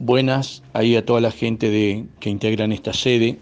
Buenas 0.00 0.62
ahí 0.74 0.94
a 0.94 1.04
toda 1.04 1.20
la 1.20 1.32
gente 1.32 1.70
de, 1.70 2.06
que 2.20 2.30
integran 2.30 2.72
esta 2.72 2.92
sede. 2.92 3.38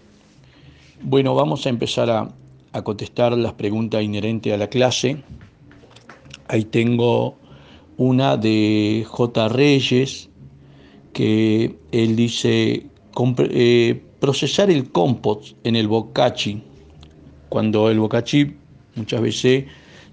Bueno, 1.01 1.35
vamos 1.35 1.65
a 1.65 1.69
empezar 1.69 2.09
a, 2.09 2.29
a 2.71 2.81
contestar 2.81 3.37
las 3.37 3.53
preguntas 3.53 4.01
inherentes 4.01 4.51
a 4.53 4.57
la 4.57 4.67
clase. 4.67 5.23
Ahí 6.47 6.63
tengo 6.63 7.37
una 7.97 8.37
de 8.37 9.05
J. 9.07 9.49
Reyes, 9.49 10.29
que 11.13 11.75
él 11.91 12.15
dice, 12.15 12.87
eh, 13.39 14.01
procesar 14.19 14.69
el 14.69 14.91
compost 14.91 15.57
en 15.63 15.75
el 15.75 15.87
bocachi, 15.87 16.61
cuando 17.49 17.89
el 17.89 17.99
bocachi 17.99 18.55
muchas 18.95 19.21
veces 19.21 19.65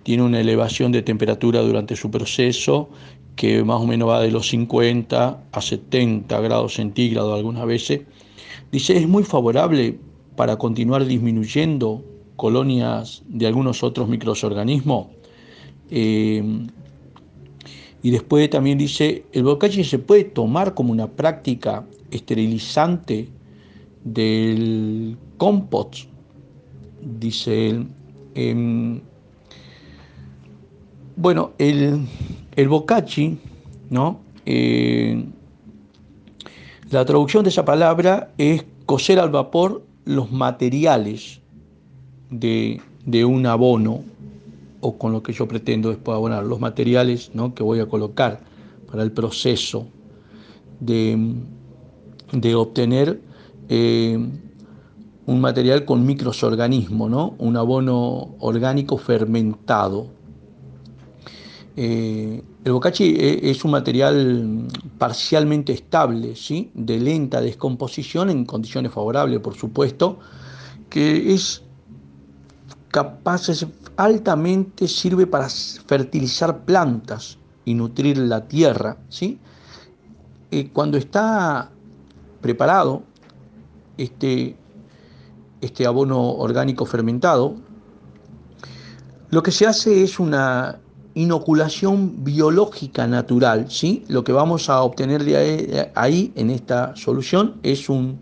tiene 0.03 0.23
una 0.23 0.41
elevación 0.41 0.93
de 0.93 1.03
temperatura 1.03 1.61
durante 1.61 1.97
su 1.97 2.11
proceso 2.11 2.91
que 3.37 3.65
más 3.65 3.81
o 3.81 3.87
menos 3.87 4.09
va 4.09 4.21
de 4.21 4.31
los 4.31 4.49
50 4.49 5.45
a 5.51 5.61
70 5.61 6.41
grados 6.41 6.75
centígrados 6.75 7.35
algunas 7.35 7.67
veces. 7.67 8.03
Dice, 8.71 8.97
es 8.97 9.09
muy 9.09 9.25
favorable 9.25 9.99
para 10.37 10.57
continuar 10.57 11.05
disminuyendo 11.05 12.05
colonias 12.37 13.23
de 13.29 13.47
algunos 13.47 13.83
otros 13.83 14.09
microorganismos. 14.09 15.09
Eh, 15.91 16.67
y 18.03 18.11
después 18.11 18.51
también 18.51 18.77
dice, 18.77 19.25
el 19.33 19.45
bocachi 19.45 19.83
se 19.83 19.99
puede 19.99 20.25
tomar 20.25 20.75
como 20.75 20.93
una 20.93 21.11
práctica 21.11 21.87
esterilizante 22.11 23.29
del 24.05 25.17
compost, 25.39 26.07
dice 27.19 27.71
él. 27.71 27.87
Em, 28.35 29.01
bueno, 31.17 31.53
el, 31.59 32.01
el 32.57 32.69
bocachi, 32.69 33.39
¿no? 33.91 34.21
Eh, 34.47 35.25
la 36.91 37.05
traducción 37.05 37.45
de 37.45 37.51
esa 37.51 37.65
palabra 37.65 38.31
es 38.39 38.65
coser 38.87 39.19
al 39.19 39.31
vapor 39.31 39.83
los 40.05 40.31
materiales 40.31 41.41
de, 42.31 42.81
un 43.25 43.47
abono 43.47 44.03
o 44.81 44.99
con 44.99 45.13
lo 45.13 45.23
que 45.23 45.33
yo 45.33 45.49
pretendo 45.49 45.89
después 45.89 46.15
abonar, 46.15 46.45
los 46.45 46.61
materiales 46.61 47.31
¿no? 47.35 47.55
que 47.55 47.63
voy 47.63 47.81
a 47.81 47.87
colocar 47.87 48.41
para 48.91 49.03
el 49.03 49.13
proceso 49.13 49.87
de, 50.81 51.35
de 52.33 52.55
obtener 52.55 53.21
eh, 53.69 54.19
un 55.27 55.41
material 55.41 55.87
con 55.87 56.05
microorganismos, 56.05 57.11
¿no? 57.11 57.35
un 57.39 57.57
abono 57.57 58.35
orgánico 58.41 58.99
fermentado. 58.99 60.09
Eh, 61.77 62.41
el 62.65 62.73
bocachi 62.73 63.17
e, 63.19 63.51
es 63.51 63.65
un 63.65 63.73
material 63.73 64.69
parcialmente 64.97 65.73
estable, 65.73 66.37
¿sí? 66.37 66.71
de 66.75 67.01
lenta 67.01 67.41
descomposición 67.41 68.31
en 68.31 68.45
condiciones 68.45 68.93
favorables, 68.93 69.41
por 69.41 69.55
supuesto, 69.57 70.21
que 70.89 71.35
es 71.35 71.63
capaz, 72.89 73.49
altamente 73.97 74.87
sirve 74.87 75.27
para 75.27 75.49
fertilizar 75.49 76.65
plantas 76.65 77.39
y 77.65 77.75
nutrir 77.75 78.19
la 78.19 78.47
tierra. 78.47 78.97
¿sí? 79.09 79.39
Eh, 80.53 80.71
cuando 80.73 80.97
está 80.97 81.71
preparado 82.41 83.03
este, 83.99 84.55
este 85.61 85.87
abono 85.87 86.35
orgánico 86.35 86.87
fermentado, 86.87 87.57
lo 89.31 89.43
que 89.43 89.51
se 89.51 89.67
hace 89.67 90.05
es 90.05 90.21
una 90.21 90.79
inoculación 91.15 92.25
biológica 92.25 93.07
natural, 93.07 93.71
¿sí? 93.71 94.05
Lo 94.09 94.25
que 94.25 94.33
vamos 94.33 94.69
a 94.69 94.83
obtener 94.83 95.25
de 95.25 95.91
ahí, 95.95 96.33
en 96.35 96.51
esta 96.51 96.95
solución 96.97 97.55
es 97.63 97.89
un, 97.89 98.19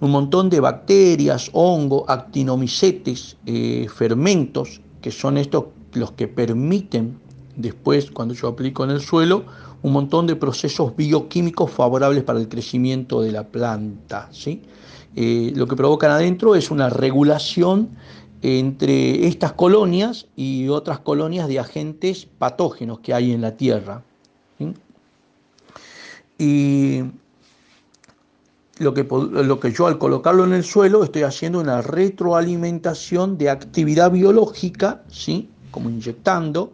montón 0.00 0.50
de 0.50 0.60
bacterias, 0.60 1.50
hongos, 1.52 2.04
actinomicetes, 2.08 3.36
eh, 3.46 3.86
fermentos, 3.92 4.80
que 5.00 5.10
son 5.10 5.38
estos 5.38 5.64
los 5.94 6.12
que 6.12 6.28
permiten 6.28 7.18
después, 7.56 8.10
cuando 8.10 8.34
yo 8.34 8.48
aplico 8.48 8.84
en 8.84 8.90
el 8.90 9.00
suelo, 9.00 9.44
un 9.82 9.92
montón 9.92 10.26
de 10.26 10.36
procesos 10.36 10.94
bioquímicos 10.94 11.70
favorables 11.70 12.22
para 12.24 12.38
el 12.38 12.48
crecimiento 12.48 13.22
de 13.22 13.32
la 13.32 13.44
planta, 13.44 14.28
¿sí? 14.32 14.62
Eh, 15.14 15.52
lo 15.56 15.66
que 15.66 15.76
provocan 15.76 16.10
adentro 16.10 16.54
es 16.54 16.70
una 16.70 16.90
regulación 16.90 17.88
entre 18.46 19.26
estas 19.26 19.54
colonias 19.54 20.28
y 20.36 20.68
otras 20.68 21.00
colonias 21.00 21.48
de 21.48 21.58
agentes 21.58 22.28
patógenos 22.38 23.00
que 23.00 23.12
hay 23.12 23.32
en 23.32 23.40
la 23.40 23.56
Tierra. 23.56 24.02
Y 26.38 27.02
lo 28.78 28.94
que, 28.94 29.04
lo 29.10 29.58
que 29.58 29.72
yo 29.72 29.88
al 29.88 29.98
colocarlo 29.98 30.44
en 30.44 30.52
el 30.52 30.62
suelo 30.62 31.02
estoy 31.02 31.24
haciendo 31.24 31.58
una 31.58 31.82
retroalimentación 31.82 33.36
de 33.36 33.50
actividad 33.50 34.12
biológica, 34.12 35.02
¿sí? 35.08 35.48
como 35.72 35.90
inyectando, 35.90 36.72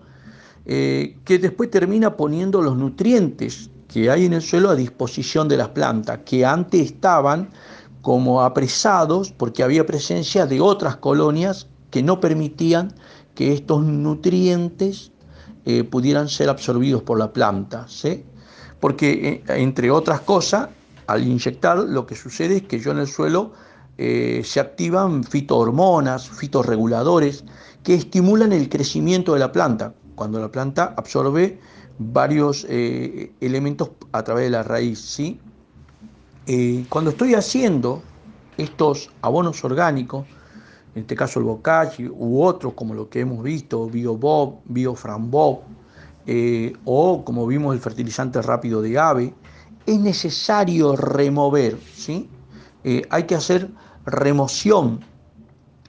eh, 0.67 1.17
que 1.25 1.39
después 1.39 1.71
termina 1.71 2.19
poniendo 2.19 2.61
los 2.61 2.77
nutrientes 2.77 3.71
que 3.89 4.11
hay 4.11 4.27
en 4.27 4.35
el 4.35 4.43
suelo 4.43 4.69
a 4.69 4.75
disposición 4.75 5.49
de 5.49 5.57
las 5.57 5.69
plantas, 5.71 6.21
que 6.27 6.45
antes 6.45 6.83
estaban 6.83 7.49
como 8.03 8.43
apresados 8.43 9.33
porque 9.33 9.63
había 9.63 9.87
presencia 9.87 10.45
de 10.45 10.61
otras 10.61 10.97
colonias 10.97 11.69
que 11.91 12.03
no 12.03 12.21
permitían 12.21 12.93
que 13.35 13.53
estos 13.53 13.85
nutrientes 13.85 15.13
eh, 15.65 15.85
pudieran 15.85 16.29
ser 16.29 16.49
absorbidos 16.49 17.03
por 17.03 17.19
la 17.19 17.33
planta. 17.33 17.87
¿sí? 17.89 18.25
Porque, 18.81 19.43
eh, 19.47 19.63
entre 19.63 19.91
otras 19.91 20.21
cosas, 20.21 20.69
al 21.07 21.23
inyectar 21.23 21.79
lo 21.79 22.05
que 22.05 22.17
sucede 22.17 22.57
es 22.57 22.63
que 22.63 22.81
yo 22.81 22.91
en 22.91 22.99
el 22.99 23.07
suelo 23.07 23.53
eh, 23.99 24.43
se 24.45 24.59
activan 24.59 25.23
fitohormonas, 25.23 26.29
fitorreguladores, 26.29 27.45
que 27.85 27.95
estimulan 27.95 28.53
el 28.53 28.69
crecimiento 28.69 29.35
de 29.35 29.41
la 29.41 29.53
planta, 29.53 29.95
cuando 30.17 30.41
la 30.41 30.51
planta 30.51 30.95
absorbe 30.97 31.61
varios 31.99 32.65
elementos 32.69 33.91
a 34.13 34.23
través 34.25 34.45
de 34.45 34.51
la 34.51 34.63
raíz. 34.63 35.01
¿sí? 35.01 35.41
Eh, 36.47 36.87
cuando 36.89 37.11
estoy 37.11 37.35
haciendo 37.35 38.03
estos 38.57 39.11
abonos 39.23 39.63
orgánicos, 39.65 40.27
en 40.95 41.03
este 41.03 41.15
caso 41.15 41.39
el 41.39 41.47
bocachi 41.47 42.09
u 42.09 42.43
otros 42.43 42.75
como 42.75 42.95
lo 42.95 43.09
que 43.09 43.21
hemos 43.21 43.43
visto, 43.43 43.87
BioBob, 43.87 44.61
BioFrambob, 44.65 45.61
eh, 46.27 46.73
o 46.85 47.25
como 47.25 47.47
vimos 47.47 47.75
el 47.75 47.81
fertilizante 47.81 48.43
rápido 48.43 48.83
de 48.83 48.99
ave, 48.99 49.35
es 49.87 49.99
necesario 49.99 50.97
remover, 50.97 51.79
¿sí? 51.95 52.29
Eh, 52.85 53.03
hay 53.11 53.25
que 53.25 53.35
hacer 53.37 53.71
remoción 54.05 55.01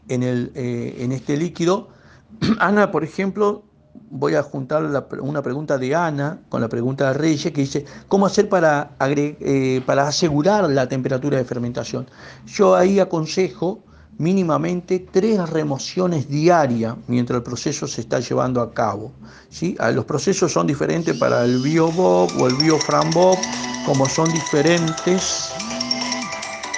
en, 0.08 0.24
el, 0.24 0.52
en 0.56 1.12
este 1.12 1.36
líquido. 1.36 1.90
Ana, 2.59 2.92
por 2.92 3.03
ejemplo, 3.03 3.63
voy 4.09 4.36
a 4.36 4.44
juntar 4.44 4.84
una 5.20 5.42
pregunta 5.42 5.78
de 5.78 5.96
Ana 5.96 6.40
con 6.50 6.62
la 6.62 6.70
pregunta 6.70 7.08
de 7.08 7.14
Reyes 7.14 7.52
que 7.52 7.62
dice, 7.62 7.86
¿cómo 8.08 8.26
hacer 8.26 8.50
para, 8.50 8.92
eh, 9.00 9.81
para 9.86 10.08
asegurar 10.08 10.70
la 10.70 10.88
temperatura 10.88 11.38
de 11.38 11.46
fermentación? 11.46 12.08
Yo 12.46 12.76
ahí 12.76 13.00
aconsejo 13.00 13.84
mínimamente 14.18 15.00
tres 15.12 15.50
remociones 15.50 16.30
diarias 16.30 16.96
mientras 17.08 17.38
el 17.38 17.44
proceso 17.44 17.88
se 17.88 18.02
está 18.02 18.20
llevando 18.20 18.62
a 18.62 18.72
cabo. 18.72 19.12
¿sí? 19.50 19.76
Ah, 19.80 19.92
los 19.92 20.06
procesos 20.06 20.52
son 20.52 20.68
diferentes 20.68 21.18
para 21.18 21.44
el 21.44 21.60
BioBob 21.60 22.30
o 22.40 22.48
el 22.48 22.56
BioFrambob, 22.56 23.38
como 23.86 24.08
son 24.08 24.31
diferentes 24.31 25.52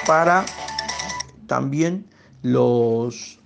para 0.08 0.46
también 1.48 2.06
los 2.42 3.40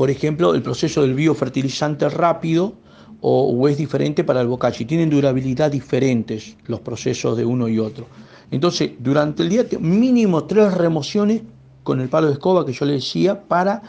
por 0.00 0.10
ejemplo, 0.10 0.54
el 0.54 0.62
proceso 0.62 1.02
del 1.02 1.12
biofertilizante 1.12 2.08
rápido 2.08 2.72
o, 3.20 3.68
es 3.68 3.76
diferente 3.76 4.24
para 4.24 4.40
el 4.40 4.46
bocachi. 4.46 4.86
Tienen 4.86 5.10
durabilidad 5.10 5.70
diferentes 5.70 6.56
los 6.64 6.80
procesos 6.80 7.36
de 7.36 7.44
uno 7.44 7.68
y 7.68 7.78
otro. 7.78 8.06
Entonces, 8.50 8.92
durante 8.98 9.42
el 9.42 9.50
día, 9.50 9.66
mínimo 9.78 10.44
tres 10.44 10.72
remociones 10.72 11.42
con 11.82 12.00
el 12.00 12.08
palo 12.08 12.28
de 12.28 12.32
escoba 12.32 12.64
que 12.64 12.72
yo 12.72 12.86
le 12.86 12.94
decía 12.94 13.46
para 13.46 13.82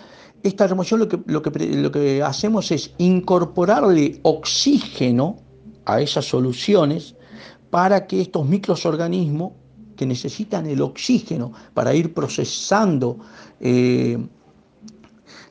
esta 0.43 0.67
remoción 0.67 0.99
lo 0.99 1.07
que, 1.07 1.17
lo 1.27 1.41
que, 1.41 1.65
lo 1.77 1.91
que 1.93 2.21
hacemos 2.21 2.71
es 2.73 2.93
incorporarle 2.97 4.19
oxígeno 4.23 5.37
a 5.85 6.01
esas 6.01 6.25
soluciones 6.25 7.15
para 7.69 8.05
que 8.05 8.19
estos 8.19 8.45
microorganismos 8.45 9.53
que 9.95 10.05
necesitan 10.05 10.65
el 10.65 10.81
oxígeno 10.81 11.53
para 11.73 11.95
ir 11.95 12.13
procesando 12.13 13.17
eh, 13.61 14.17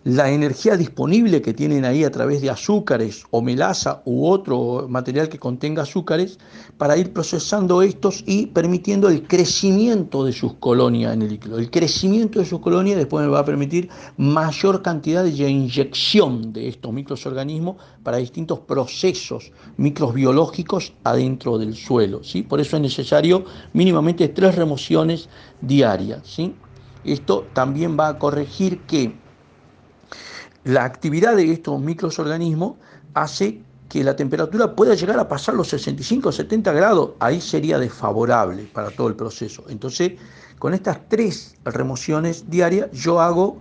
la 0.05 0.31
energía 0.31 0.77
disponible 0.79 1.43
que 1.43 1.53
tienen 1.53 1.85
ahí 1.85 2.05
a 2.05 2.11
través 2.11 2.41
de 2.41 2.49
azúcares 2.49 3.25
o 3.31 3.43
melaza 3.43 4.01
u 4.07 4.27
otro 4.27 4.87
material 4.89 5.29
que 5.29 5.39
contenga 5.39 5.83
azúcares 5.83 6.39
para 6.79 6.97
ir 6.97 7.13
procesando 7.13 7.83
estos 7.83 8.25
y 8.27 8.47
permitiendo 8.47 9.09
el 9.11 9.27
crecimiento 9.27 10.25
de 10.25 10.33
sus 10.33 10.55
colonias 10.55 11.13
en 11.13 11.23
el 11.23 11.29
líquido. 11.29 11.59
El 11.59 11.71
crecimiento 11.71 12.39
de 12.39 12.47
sus 12.47 12.61
colonias 12.61 12.97
después 12.97 13.25
me 13.27 13.31
va 13.31 13.41
a 13.41 13.45
permitir 13.45 13.91
mayor 14.17 14.81
cantidad 14.81 15.23
de 15.23 15.31
inyección 15.31 16.55
de 16.55 16.69
estos 16.69 16.93
microorganismos 16.93 17.77
para 18.03 18.17
distintos 18.17 18.61
procesos 18.61 19.53
microbiológicos 19.77 20.95
adentro 21.05 21.59
del 21.59 21.77
suelo. 21.77 22.25
¿sí? 22.25 22.43
Por 22.43 22.61
eso 22.61 22.77
es 22.77 22.83
necesario 22.83 23.45
mínimamente 23.75 24.29
tres 24.29 24.55
remociones 24.55 25.29
diarias. 25.61 26.23
¿sí? 26.25 26.55
Esto 27.05 27.47
también 27.53 27.99
va 27.99 28.09
a 28.09 28.19
corregir 28.19 28.81
que 28.81 29.20
la 30.65 30.85
actividad 30.85 31.37
de 31.37 31.53
estos 31.53 31.81
microorganismos 31.81 32.75
hace 33.15 33.63
que 33.89 34.05
la 34.05 34.15
temperatura 34.15 34.77
pueda 34.77 34.95
llegar 34.95 35.19
a 35.19 35.29
pasar 35.29 35.55
los 35.55 35.69
65 35.69 36.29
o 36.29 36.33
70 36.33 36.73
grados, 36.73 37.11
ahí 37.19 37.41
sería 37.41 37.79
desfavorable 37.79 38.63
para 38.73 38.91
todo 38.91 39.09
el 39.09 39.17
proceso. 39.17 39.65
Entonces, 39.69 40.13
con 40.59 40.75
estas 40.75 41.09
tres 41.09 41.57
remociones 41.65 42.49
diarias, 42.49 42.91
yo 42.93 43.21
hago 43.21 43.59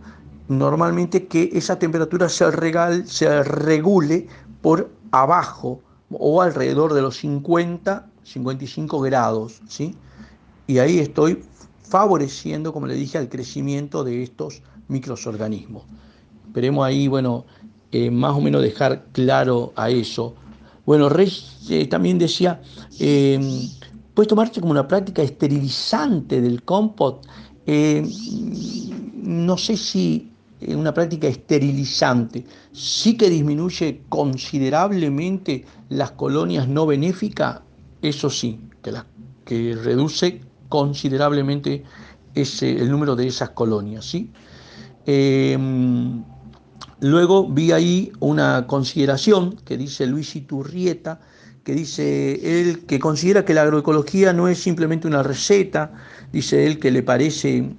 normalmente 0.48 1.26
que 1.26 1.50
esa 1.54 1.80
temperatura 1.80 2.30
se, 2.30 2.50
regal, 2.52 3.08
se 3.08 3.44
regule 3.44 4.28
por 4.62 4.92
abajo 5.12 5.82
o 6.12 6.42
alrededor 6.42 6.94
de 6.94 7.02
los 7.02 7.18
50, 7.18 8.08
55 8.24 9.00
grados, 9.02 9.62
¿sí? 9.68 9.96
Y 10.68 10.78
ahí 10.78 11.00
estoy 11.00 11.44
favoreciendo, 11.82 12.72
como 12.72 12.86
le 12.86 12.94
dije, 12.94 13.18
al 13.18 13.30
crecimiento 13.30 14.04
de 14.04 14.22
estos 14.22 14.62
microorganismos. 14.88 15.84
Esperemos 16.50 16.84
ahí, 16.84 17.08
bueno, 17.08 17.46
eh, 17.92 18.10
más 18.10 18.36
o 18.36 18.42
menos 18.42 18.64
dejar 18.64 19.06
claro 19.12 19.72
a 19.76 19.92
eso. 19.92 20.34
Bueno, 20.84 21.08
Rey 21.08 21.32
eh, 21.70 21.86
también 21.86 22.18
decía, 22.18 22.60
eh, 23.00 23.40
puede 24.16 24.28
tomarse 24.28 24.60
como 24.60 24.72
una 24.72 24.88
práctica 24.88 25.22
esterilizante 25.22 26.42
del 26.42 26.64
compost. 26.64 27.26
no 27.68 29.58
sé 29.58 29.78
si 29.78 30.32
una 30.68 30.92
práctica 30.92 31.28
esterilizante, 31.28 32.46
sí 32.72 33.16
que 33.16 33.30
disminuye 33.30 34.02
considerablemente 34.10 35.66
las 35.90 36.12
colonias 36.12 36.68
no 36.68 36.88
benéficas, 36.88 37.62
eso 38.02 38.32
sí, 38.32 38.60
que, 38.82 38.92
que 39.46 39.76
reduce 39.76 40.42
considerablemente 40.68 41.84
ese, 42.34 42.72
el 42.72 42.90
número 42.90 43.16
de 43.16 43.28
esas 43.28 43.52
colonias. 43.52 44.04
¿sí? 44.06 44.32
Luego 47.02 47.48
vi 47.48 47.72
ahí 47.72 48.12
una 48.20 48.68
consideración 48.68 49.56
que 49.66 49.78
dice 49.78 50.06
Luis 50.06 50.36
Iturrieta, 50.36 51.22
que 51.64 51.74
dice 51.74 52.62
él 52.62 52.86
que 52.86 53.00
considera 53.00 53.46
que 53.46 53.54
la 53.54 53.62
agroecología 53.62 54.34
no 54.34 54.48
es 54.48 54.60
simplemente 54.60 55.08
una 55.08 55.24
receta, 55.24 55.94
dice 56.34 56.66
él 56.66 56.80
que 56.80 56.92
le 56.92 57.04
parece 57.04 57.72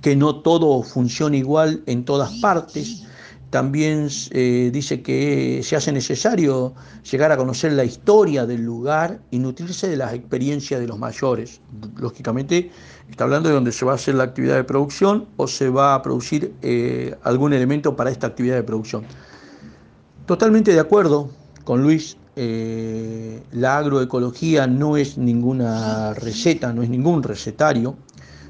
que 0.00 0.14
no 0.14 0.36
todo 0.42 0.82
funciona 0.82 1.36
igual 1.36 1.82
en 1.86 2.04
todas 2.04 2.30
partes, 2.34 3.05
también 3.50 4.08
eh, 4.32 4.70
dice 4.72 5.02
que 5.02 5.60
se 5.62 5.76
hace 5.76 5.92
necesario 5.92 6.74
llegar 7.10 7.30
a 7.30 7.36
conocer 7.36 7.72
la 7.72 7.84
historia 7.84 8.44
del 8.44 8.64
lugar 8.64 9.20
y 9.30 9.38
nutrirse 9.38 9.88
de 9.88 9.96
las 9.96 10.14
experiencias 10.14 10.80
de 10.80 10.86
los 10.88 10.98
mayores. 10.98 11.60
Lógicamente 11.96 12.70
está 13.08 13.24
hablando 13.24 13.48
de 13.48 13.54
donde 13.54 13.70
se 13.70 13.84
va 13.84 13.92
a 13.92 13.94
hacer 13.94 14.16
la 14.16 14.24
actividad 14.24 14.56
de 14.56 14.64
producción 14.64 15.26
o 15.36 15.46
se 15.46 15.68
va 15.68 15.94
a 15.94 16.02
producir 16.02 16.54
eh, 16.62 17.14
algún 17.22 17.52
elemento 17.52 17.94
para 17.94 18.10
esta 18.10 18.26
actividad 18.26 18.56
de 18.56 18.64
producción. 18.64 19.04
Totalmente 20.26 20.72
de 20.72 20.80
acuerdo 20.80 21.30
con 21.62 21.82
Luis, 21.82 22.16
eh, 22.34 23.42
la 23.52 23.78
agroecología 23.78 24.66
no 24.66 24.96
es 24.96 25.18
ninguna 25.18 26.14
receta, 26.14 26.72
no 26.72 26.82
es 26.82 26.90
ningún 26.90 27.22
recetario, 27.22 27.96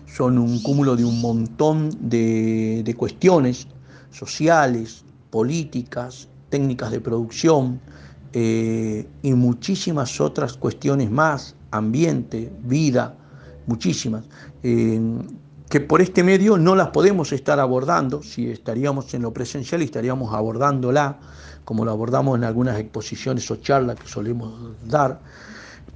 son 0.07 0.39
un 0.39 0.63
cúmulo 0.63 0.97
de 0.97 1.05
un 1.05 1.21
montón 1.21 1.91
de, 2.01 2.83
de 2.83 2.95
cuestiones 2.95 3.69
sociales, 4.17 5.05
políticas, 5.31 6.29
técnicas 6.49 6.91
de 6.91 7.01
producción 7.01 7.81
eh, 8.33 9.07
y 9.23 9.33
muchísimas 9.35 10.21
otras 10.21 10.55
cuestiones 10.55 11.11
más, 11.11 11.55
ambiente, 11.71 12.53
vida, 12.65 13.17
muchísimas, 13.67 14.25
eh, 14.63 15.01
que 15.69 15.81
por 15.81 16.01
este 16.01 16.23
medio 16.23 16.57
no 16.57 16.77
las 16.77 16.89
podemos 16.89 17.33
estar 17.33 17.59
abordando, 17.59 18.23
si 18.23 18.51
estaríamos 18.51 19.13
en 19.15 19.23
lo 19.23 19.33
presencial 19.33 19.83
estaríamos 19.83 20.33
abordándola, 20.33 21.19
como 21.65 21.85
lo 21.85 21.91
abordamos 21.91 22.39
en 22.39 22.45
algunas 22.45 22.79
exposiciones 22.79 23.51
o 23.51 23.57
charlas 23.57 23.97
que 23.97 24.07
solemos 24.07 24.55
dar, 24.85 25.21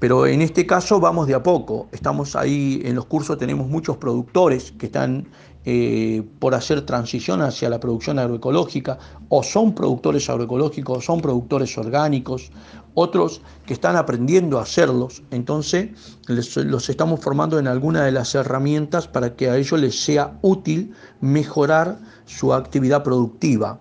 pero 0.00 0.26
en 0.26 0.40
este 0.40 0.67
caso 0.67 0.99
vamos 0.99 1.26
de 1.26 1.34
a 1.34 1.43
poco. 1.43 1.88
Estamos 1.93 2.34
ahí 2.34 2.81
en 2.84 2.94
los 2.94 3.05
cursos, 3.05 3.37
tenemos 3.37 3.69
muchos 3.69 3.99
productores 3.99 4.72
que 4.72 4.87
están 4.87 5.28
eh, 5.67 6.23
por 6.39 6.55
hacer 6.55 6.87
transición 6.87 7.43
hacia 7.43 7.69
la 7.69 7.79
producción 7.79 8.19
agroecológica, 8.19 8.99
o 9.29 9.43
son 9.43 9.75
productores 9.75 10.31
agroecológicos, 10.31 10.99
o 10.99 11.01
son 11.03 11.21
productores 11.21 11.77
orgánicos, 11.77 12.51
otros 12.95 13.43
que 13.67 13.75
están 13.75 13.97
aprendiendo 13.97 14.59
a 14.59 14.62
hacerlos. 14.62 15.23
Entonces, 15.31 15.91
los 16.27 16.89
estamos 16.89 17.21
formando 17.21 17.59
en 17.59 17.67
alguna 17.67 18.05
de 18.05 18.12
las 18.12 18.35
herramientas 18.35 19.07
para 19.07 19.37
que 19.37 19.51
a 19.51 19.59
ellos 19.59 19.79
les 19.79 20.03
sea 20.03 20.39
útil 20.41 20.95
mejorar 21.21 21.99
su 22.25 22.55
actividad 22.55 23.03
productiva. 23.03 23.81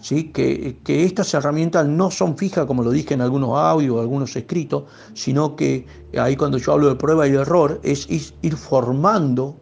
¿Sí? 0.00 0.30
Que, 0.30 0.78
estas 0.86 1.34
herramientas 1.34 1.88
no 1.88 2.12
son 2.12 2.36
fijas, 2.36 2.66
como 2.66 2.84
lo 2.84 2.92
dije 2.92 3.14
en 3.14 3.20
algunos 3.20 3.58
audios, 3.58 3.98
algunos 3.98 4.36
escritos, 4.36 4.84
sino 5.14 5.56
que 5.56 5.86
ahí 6.16 6.36
cuando 6.36 6.58
yo 6.58 6.72
hablo 6.72 6.88
de 6.88 6.94
prueba 6.94 7.26
y 7.26 7.32
error, 7.32 7.80
es 7.82 8.06
ir 8.08 8.56
formando 8.56 9.56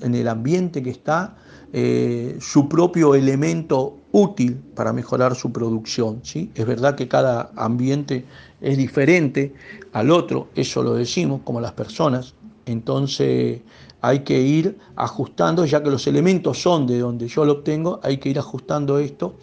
en 0.00 0.14
el 0.14 0.28
ambiente 0.28 0.82
que 0.82 0.90
está 0.90 1.36
eh, 1.76 2.36
su 2.40 2.68
propio 2.68 3.16
elemento 3.16 3.96
útil 4.12 4.54
para 4.76 4.92
mejorar 4.92 5.34
su 5.34 5.50
producción. 5.50 6.20
¿sí? 6.22 6.52
Es 6.54 6.66
verdad 6.66 6.94
que 6.94 7.08
cada 7.08 7.50
ambiente 7.56 8.24
es 8.60 8.78
diferente 8.78 9.52
al 9.92 10.12
otro, 10.12 10.46
eso 10.54 10.84
lo 10.84 10.94
decimos, 10.94 11.40
como 11.42 11.60
las 11.60 11.72
personas. 11.72 12.34
Entonces 12.66 13.62
hay 14.00 14.20
que 14.20 14.40
ir 14.40 14.78
ajustando, 14.94 15.64
ya 15.64 15.82
que 15.82 15.90
los 15.90 16.06
elementos 16.06 16.62
son 16.62 16.86
de 16.86 17.00
donde 17.00 17.26
yo 17.26 17.44
lo 17.44 17.54
obtengo, 17.54 17.98
hay 18.04 18.18
que 18.18 18.28
ir 18.28 18.38
ajustando 18.38 19.00
esto 19.00 19.34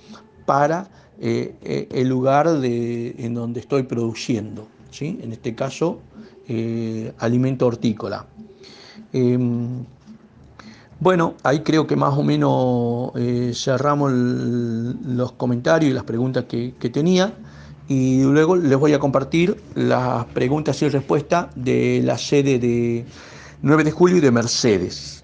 para 0.46 0.90
eh, 1.20 1.56
eh, 1.64 1.90
el 1.92 2.08
lugar 2.08 2.62
de, 2.62 3.14
en 3.18 3.34
donde 3.34 3.60
estoy 3.60 3.84
produciendo. 3.84 4.70
¿sí? 4.90 5.20
En 5.22 5.34
este 5.34 5.54
caso, 5.54 6.00
alimento 7.18 7.68
hortícola. 7.68 8.26
Bueno, 11.02 11.34
ahí 11.42 11.62
creo 11.62 11.88
que 11.88 11.96
más 11.96 12.16
o 12.16 12.22
menos 12.22 13.12
eh, 13.16 13.54
cerramos 13.56 14.12
los 14.12 15.32
comentarios 15.32 15.90
y 15.90 15.96
las 15.96 16.04
preguntas 16.04 16.46
que, 16.48 16.76
que, 16.80 16.92
tenía 16.92 17.34
y 17.88 18.22
luego 18.22 18.56
les 18.56 18.78
voy 18.78 18.94
a 18.94 19.00
compartir 19.00 19.60
las 19.74 20.26
preguntas 20.26 20.80
y 20.84 20.90
respuestas 20.90 21.48
de 21.56 22.02
la 22.04 22.20
sede 22.20 22.60
de 22.60 23.08
9 23.64 23.84
de 23.84 23.92
julio 23.92 24.18
y 24.18 24.20
de 24.20 24.30
Mercedes. 24.30 25.21